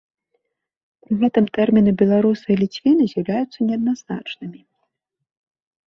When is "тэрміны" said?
1.59-1.91